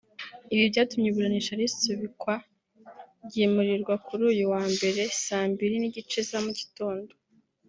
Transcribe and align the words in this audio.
Ibi 0.53 0.63
byatumye 0.71 1.07
iburanisha 1.09 1.53
risubikwa 1.59 2.33
ryimurirwa 3.25 3.93
kuri 4.05 4.23
uyu 4.31 4.45
wa 4.53 4.63
Mbere 4.73 5.01
saa 5.25 5.45
mbili 5.51 5.75
n’igice 5.79 6.19
za 6.29 6.37
mu 6.45 6.51
gitondo 6.59 7.11